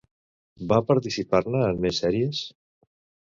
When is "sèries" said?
2.05-2.41